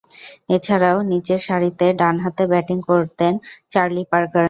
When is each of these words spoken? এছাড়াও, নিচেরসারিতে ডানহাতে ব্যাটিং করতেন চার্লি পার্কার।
এছাড়াও, 0.55 0.97
নিচেরসারিতে 1.11 1.87
ডানহাতে 1.99 2.43
ব্যাটিং 2.51 2.77
করতেন 2.89 3.33
চার্লি 3.71 4.03
পার্কার। 4.11 4.39